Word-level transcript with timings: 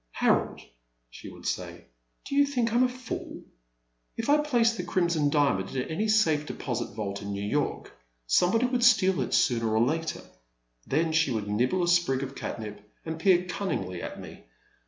Harold," 0.13 0.59
she 1.11 1.29
would 1.29 1.45
say, 1.45 1.85
do 2.25 2.33
you 2.33 2.43
think 2.43 2.73
I 2.73 2.75
'm 2.75 2.81
a 2.81 2.89
fool? 2.89 3.43
If 4.17 4.29
I 4.31 4.39
place 4.39 4.73
the 4.75 4.81
Crimson 4.83 5.29
Diamond 5.29 5.75
in 5.75 5.87
any 5.89 6.07
safe 6.07 6.47
deposit 6.47 6.95
vault 6.95 7.21
in 7.21 7.31
New 7.31 7.43
York, 7.43 7.93
somebody 8.25 8.65
would 8.65 8.83
steal 8.83 9.21
it 9.21 9.31
sooner 9.35 9.69
or 9.77 9.85
later.*' 9.85 10.25
Then 10.87 11.11
she 11.11 11.29
would 11.29 11.47
nibble 11.47 11.83
a 11.83 11.87
sprig 11.87 12.23
of 12.23 12.33
catnip 12.33 12.81
and 13.05 13.19
peer 13.19 13.45
cunningly 13.45 14.01
at 14.01 14.19
me. 14.19 14.45